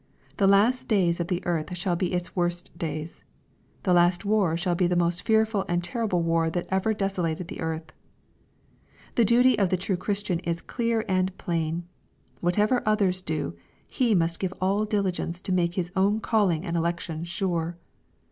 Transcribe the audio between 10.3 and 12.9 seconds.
is clear and plain. Whatever